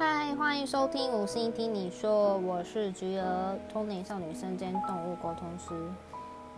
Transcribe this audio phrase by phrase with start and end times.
[0.00, 5.74] 嗨，欢迎收听五星听你说，我是菊儿，通灵少女生兼动物沟通师，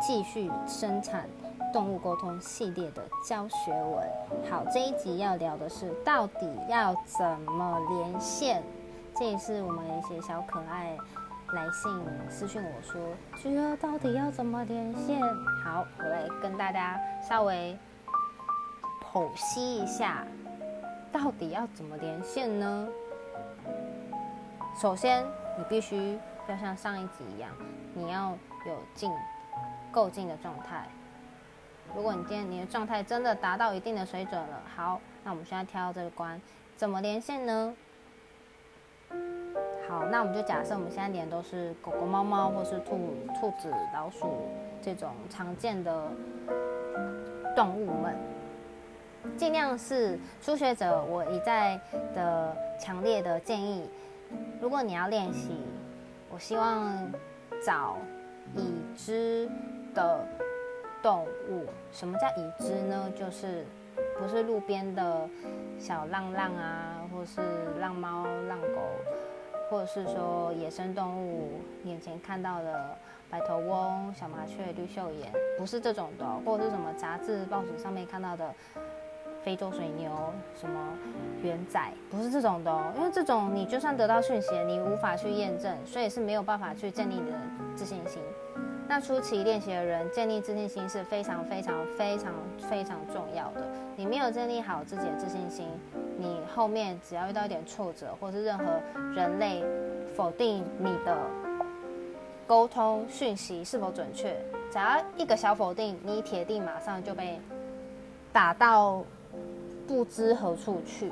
[0.00, 1.28] 继续生产
[1.72, 4.04] 动物沟通系列的教学文。
[4.50, 8.60] 好，这一集要聊的是到底要怎么连线。
[9.16, 10.96] 这也是我们一些小可爱
[11.52, 11.92] 来信
[12.28, 13.00] 私讯我说，
[13.40, 15.22] 菊儿到底要怎么连线？
[15.64, 17.78] 好，我来跟大家稍微
[19.00, 20.26] 剖析一下，
[21.12, 22.88] 到底要怎么连线呢？
[24.80, 27.50] 首先，你必须要像上一集一样，
[27.94, 28.30] 你要
[28.64, 29.12] 有静、
[29.90, 30.86] 够静的状态。
[31.96, 36.40] 如果你今天你的状态真的达到一定的水准了，好，那我们现在跳到这个关，
[36.76, 37.74] 怎么连线呢？
[39.88, 44.46] 好，那我们就假设我们现在连都是狗狗、猫猫，或是兔、兔子、老鼠
[44.80, 46.08] 这种常见的
[47.56, 48.16] 动物们，
[49.36, 51.80] 尽量是初学者，我一再
[52.14, 53.90] 的强烈的建议。
[54.60, 55.50] 如果你要练习，
[56.30, 56.92] 我希望
[57.64, 57.96] 找
[58.54, 59.48] 已知
[59.94, 60.26] 的
[61.02, 61.66] 动物。
[61.92, 63.12] 什么叫已知呢？
[63.16, 63.64] 就是
[64.18, 65.28] 不是路边的
[65.78, 67.40] 小浪浪啊，或是
[67.80, 68.80] 浪猫、浪狗，
[69.70, 72.96] 或者是说野生动物，眼前看到的
[73.30, 78.54] 白头翁、小麻雀、绿袖眼，不是这种的，或者是什么杂志、报纸上面看到的。
[79.48, 80.10] 非洲水牛，
[80.60, 80.78] 什么
[81.42, 87.38] 圆仔，不是这种的哦，因为这种你就算得到讯息，你无法去验证，所以是没有办法去建立你的
[87.74, 88.20] 自信心。
[88.86, 92.30] 那初期练习的人建立自信心是非常非常非常
[92.68, 93.66] 非常重要的。
[93.96, 95.66] 你没有建立好自己的自信心，
[96.18, 98.64] 你后面只要遇到一点挫折，或是任何
[99.14, 99.64] 人类
[100.14, 101.16] 否定你的
[102.46, 104.36] 沟通讯息是否准确，
[104.70, 107.40] 只要一个小否定，你铁定马上就被
[108.30, 109.02] 打到。
[109.88, 111.10] 不知何处去，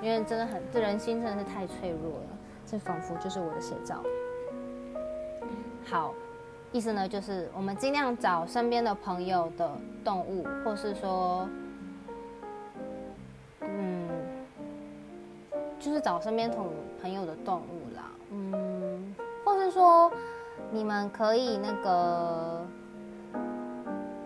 [0.00, 2.26] 因为真的很，这人心真的是太脆弱了，
[2.64, 4.02] 这仿佛就是我的写照。
[5.84, 6.14] 好，
[6.72, 9.70] 意思呢就是我们尽量找身边的朋友的
[10.02, 11.46] 动物，或是说，
[13.60, 14.08] 嗯，
[15.78, 16.68] 就是找身边同
[17.02, 19.14] 朋友的动物啦，嗯，
[19.44, 20.10] 或是说
[20.70, 22.66] 你们可以那个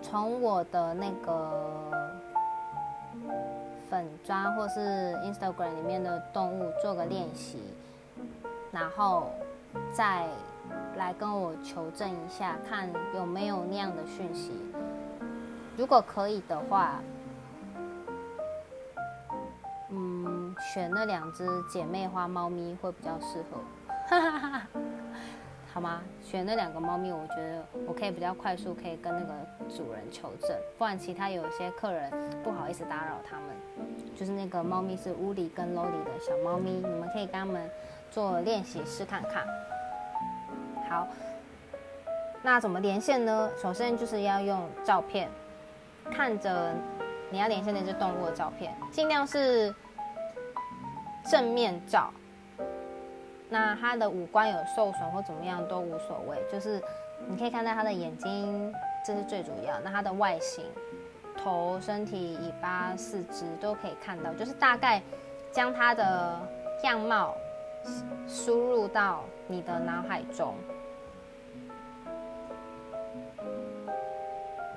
[0.00, 1.90] 从我的那个。
[3.88, 7.62] 粉砖或是 Instagram 里面的动物做个练习，
[8.72, 9.30] 然后
[9.92, 10.26] 再
[10.96, 14.52] 来跟我求证一下，看有没有那样的讯息。
[15.76, 17.00] 如果可以的话，
[19.90, 23.60] 嗯，选那两只姐妹花猫咪会比较适合。
[25.74, 26.02] 好吗？
[26.22, 29.34] 选那两个猫咪，我觉得我可以比较快速，可以跟那个
[29.68, 30.56] 主人求证。
[30.78, 32.12] 不然其他有些客人
[32.44, 33.46] 不好意思打扰他们。
[34.14, 37.68] 就是那个猫咪是乌里跟 Lolly 的小猫咪，你们可以跟他们
[38.08, 39.44] 做练习试看看。
[40.88, 41.08] 好，
[42.40, 43.50] 那怎么连线呢？
[43.60, 45.28] 首先就是要用照片，
[46.08, 46.72] 看着
[47.30, 49.74] 你要连线那只动物的照片，尽量是
[51.28, 52.12] 正面照。
[53.48, 56.82] 那它的五官有受损或怎么样都无所谓，就是
[57.26, 58.74] 你可以看到它的眼睛，
[59.06, 59.78] 这是最主要。
[59.80, 60.64] 那它的外形、
[61.36, 65.00] 头、身体、尾巴、四肢都可以看到，就是大概
[65.52, 66.40] 将它的
[66.82, 67.34] 样貌
[68.26, 70.54] 输入到你的脑海中，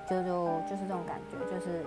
[0.08, 1.86] 就就就是这种感觉，就是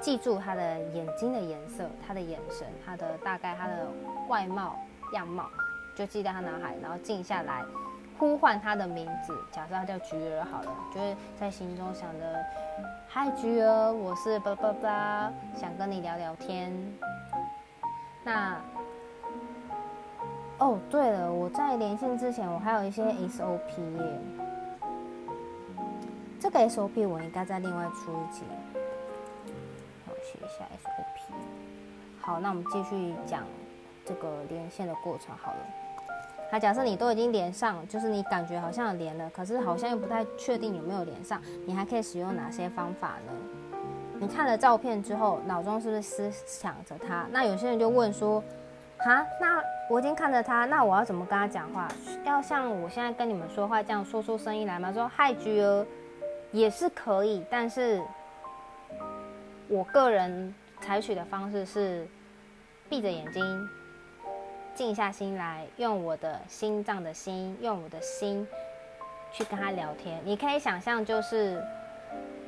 [0.00, 3.88] 记住它的眼睛的颜色、它的眼神、它的大概它的
[4.28, 4.76] 外貌
[5.14, 5.50] 样貌。
[6.00, 7.62] 就记在他脑海，然后静下来，
[8.18, 9.36] 呼唤他的名字。
[9.52, 12.44] 假设他叫菊儿好了，就是在心中想着
[13.06, 16.72] ：“嗨，菊儿，我是叭叭叭，想跟你聊聊天。”
[18.24, 18.58] 那
[20.56, 24.20] 哦，对了，我在连线之前，我还有一些 SOP 耶。
[26.40, 28.42] 这个 SOP 我应该再另外出一集，
[30.06, 31.34] 我写一下 SOP。
[32.22, 33.42] 好，那我们继续讲
[34.06, 35.58] 这个连线的过程好了。
[36.52, 43.32] 那假设你都已经连上，就是你感觉好像连了，可是好像又不太确定有没有连上，你还可以使用哪些方法呢？
[44.18, 47.26] 你看了照片之后，脑中是不是思想着他？
[47.30, 48.42] 那有些人就问说，
[48.98, 51.88] 哈，那我已经看着他，那我要怎么跟他讲话？
[52.26, 54.92] 要像我现在跟你们说话这样说出声音来吗？
[54.92, 55.86] 说嗨，菊儿，
[56.50, 58.02] 也是可以，但是
[59.68, 62.06] 我个人采取的方式是
[62.88, 63.68] 闭着眼睛。
[64.80, 68.48] 静下心来，用我的心脏的心，用我的心
[69.30, 70.18] 去跟他聊天。
[70.24, 71.62] 你可以想象，就是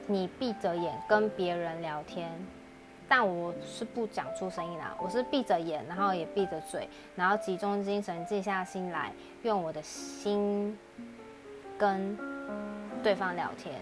[0.06, 2.32] 你闭着眼跟别人聊天，
[3.06, 9.12] 但我是不讲出声音的，我是闭着眼，然后也闭着嘴，然后集中精神，静下心来，
[9.42, 10.78] 用我的心
[11.76, 12.16] 跟
[13.02, 13.74] 对方聊天。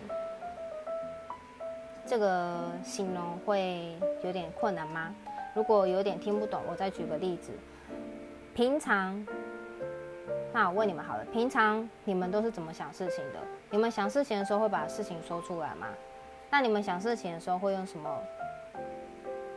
[2.05, 5.15] 这个形容会有点困难吗？
[5.55, 7.53] 如果有点听不懂，我再举个例子。
[8.61, 9.27] 平常，
[10.53, 13.39] 那我问你们好了，平常你们都是怎么想事情的？
[13.71, 15.87] 你们想事情的时候会把事情说出来吗？
[16.51, 18.15] 那你们想事情的时候会用什么？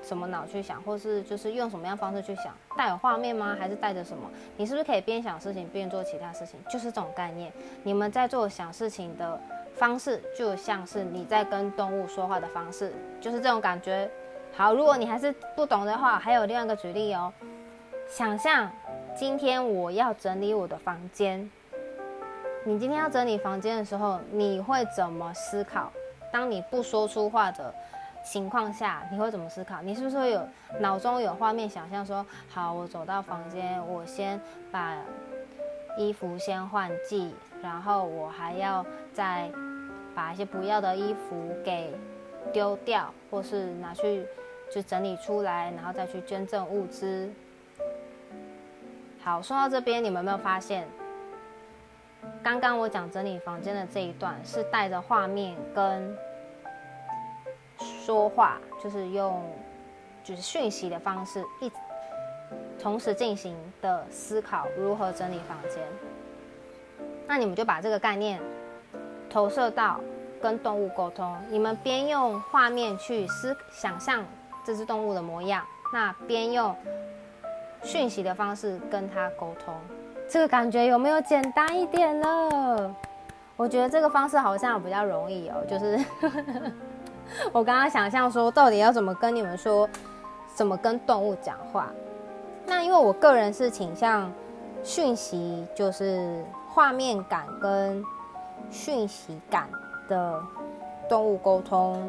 [0.01, 2.55] 什么脑去想，或是就是用什么样方式去想？
[2.77, 3.57] 带有画面吗？
[3.59, 4.23] 还是带着什么？
[4.55, 6.57] 你是不是可以边想事情边做其他事情？
[6.69, 7.51] 就是这种概念。
[7.83, 9.37] 你们在做想事情的
[9.75, 14.09] 方式，就像是你在跟动物说话的方式，就是这种感觉。
[14.53, 17.33] 好，如果你还是不懂的话，还有另外一个举例哦。
[18.05, 18.69] 想象
[19.15, 21.49] 今天我要整理我的房间，
[22.65, 25.91] 你今天要整理房间的时候，你会怎么思考？
[26.31, 27.73] 当你不说出话的。
[28.25, 29.81] 情况下你会怎么思考？
[29.81, 30.47] 你是不是会有
[30.79, 34.39] 脑中有画面想象说，好，我走到房间，我先
[34.71, 34.95] 把
[35.97, 39.51] 衣服先换季，然后我还要再
[40.15, 41.93] 把一些不要的衣服给
[42.53, 44.25] 丢掉，或是拿去
[44.73, 47.29] 就整理出来，然后再去捐赠物资。
[49.23, 50.87] 好，说到这边，你们有没有发现，
[52.43, 56.15] 刚刚我讲整理房间的这一段是带着画面跟。
[58.05, 59.43] 说话就是用，
[60.23, 61.69] 就是讯息的方式，一
[62.79, 65.83] 同时进行的思考如何整理房间。
[67.27, 68.39] 那你们就把这个概念
[69.29, 69.99] 投射到
[70.41, 74.23] 跟动物沟通，你们边用画面去思想象
[74.63, 76.73] 这只动物的模样，那边用
[77.83, 79.73] 讯息的方式跟他沟通，
[80.27, 82.95] 这个感觉有没有简单一点呢？
[83.55, 85.99] 我觉得这个方式好像比较容易哦，就是。
[87.51, 89.89] 我刚刚想象说，到底要怎么跟你们说，
[90.53, 91.87] 怎么跟动物讲话？
[92.65, 94.31] 那因为我个人是倾向
[94.83, 98.03] 讯息，就是画面感跟
[98.69, 99.67] 讯息感
[100.07, 100.41] 的
[101.09, 102.07] 动物沟通。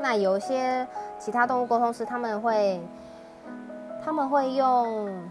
[0.00, 0.86] 那有些
[1.18, 2.80] 其他动物沟通师，他们会
[4.02, 5.30] 他们会用，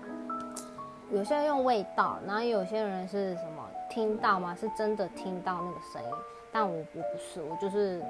[1.12, 4.56] 有些人用味道，然后有些人是什么听到吗？
[4.60, 6.10] 是真的听到那个声音。
[6.52, 8.04] 但我我不是，我就是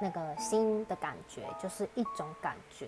[0.00, 2.86] 那个心的感觉，就是一种感觉，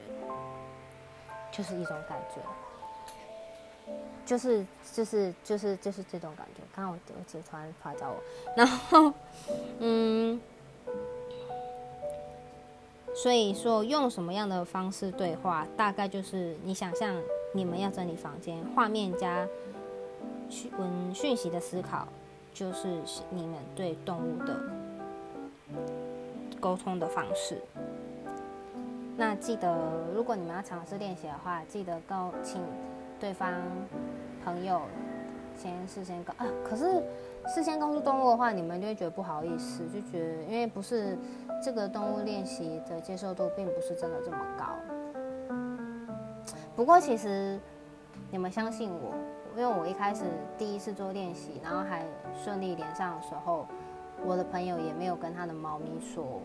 [1.50, 3.92] 就是一种感觉，
[4.24, 6.62] 就是就是就是就是这种感觉。
[6.74, 8.16] 刚刚我我姐突然发找我，
[8.56, 9.12] 然后
[9.80, 10.40] 嗯，
[13.22, 17.14] 所以说用什么样的方式对话，大概就是你想象
[17.52, 19.46] 你们要整理房间，画面加
[20.48, 22.06] 讯文讯息的思考。
[22.52, 22.88] 就是
[23.30, 24.56] 你们对动物的
[26.58, 27.56] 沟通的方式。
[29.16, 29.72] 那记得，
[30.12, 32.60] 如果你们要尝试练习的话，记得告请
[33.20, 33.54] 对方
[34.44, 34.82] 朋友
[35.56, 36.46] 先事先告啊。
[36.64, 37.00] 可是
[37.54, 41.16] 事先告诉动物的话，你们就会觉得不好意思，就觉得因为不是
[41.62, 44.64] 这个动物练习的接受度并不是真的这么高。
[46.74, 47.60] 不过其实
[48.30, 49.14] 你们相信我。
[49.56, 50.22] 因为我一开始
[50.56, 53.66] 第一次做练习，然后还顺利连上的时候，
[54.24, 56.40] 我的朋友也没有跟他的猫咪说，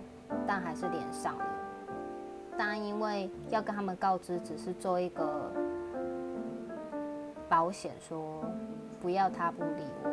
[0.48, 1.46] 但还是连上了。
[2.58, 5.52] 当然，因为要跟他们告知，只是做一个
[7.48, 8.44] 保险，说
[9.00, 10.10] 不要他不理我。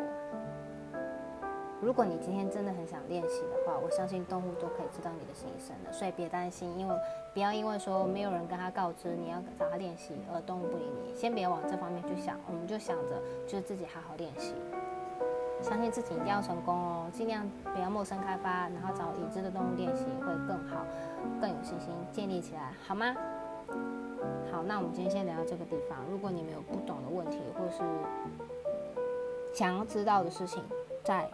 [1.83, 6.95] 如果你今天真的很想练习的话，我相信动物都可以知道你的心声的，所以别担心，因为
[7.33, 14.55] 不要因为说没有人跟他告知你要找他练习而动物不理你，先别往这方面去想，我们就想着就是自己好好练习，
[15.61, 20.85] 相信自己一定要成功哦，尽量不要陌生开发，然后找已知的动物练习会更好，
[21.41, 23.13] 更有信心建立起来，好吗？
[24.49, 27.83] 好，那我们今天先聊到这个地方，如果你们有不懂的问题或是
[29.53, 30.63] 想要知道的事情，
[31.03, 31.29] 在。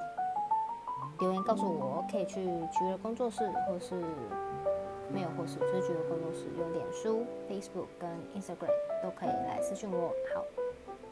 [1.19, 3.95] 留言告诉我，可以去菊儿工作室，或是
[5.13, 8.71] 没有，或是就是菊儿工作室有脸书、Facebook 跟 Instagram
[9.03, 10.13] 都可以来私信我。
[10.33, 10.43] 好，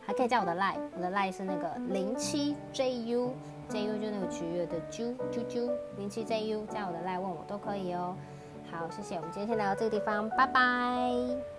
[0.05, 8.15] 还可以加我的 line，我的 line 是那个零七 JU，JU 就那个菊儿的啾啾啾，零七 JU 加我的 line 问我都可以哦。
[8.71, 11.56] 好，谢谢，我们今天先聊到这个地方，拜拜。